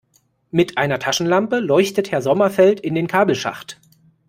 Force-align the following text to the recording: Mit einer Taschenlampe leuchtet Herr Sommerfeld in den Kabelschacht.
Mit 0.49 0.79
einer 0.79 0.97
Taschenlampe 0.97 1.59
leuchtet 1.59 2.09
Herr 2.11 2.23
Sommerfeld 2.23 2.79
in 2.79 2.95
den 2.95 3.05
Kabelschacht. 3.05 3.79